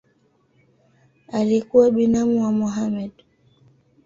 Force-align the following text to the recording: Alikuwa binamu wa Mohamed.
Alikuwa 1.27 1.91
binamu 1.91 2.43
wa 2.45 2.51
Mohamed. 2.51 3.11